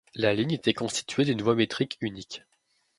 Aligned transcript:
La 0.15 0.33
ligne 0.33 0.53
était 0.53 0.73
constituée 0.73 1.25
d'une 1.25 1.43
voie 1.43 1.53
métrique 1.53 1.99
unique. 2.01 2.41